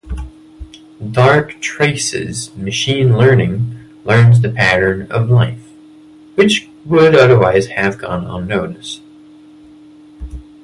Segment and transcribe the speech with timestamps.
[0.99, 5.63] Darktrace's machine learning learns the pattern of life,
[6.33, 8.99] which would otherwise have gone unnoticed.